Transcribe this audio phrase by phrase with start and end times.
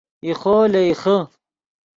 [0.25, 1.17] ایخو لے ایخے